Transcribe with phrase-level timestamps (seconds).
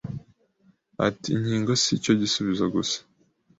[1.07, 2.97] Ati Inkingo si cyo gisubizo gusa.